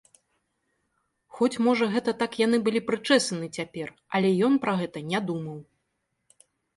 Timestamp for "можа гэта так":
1.65-2.31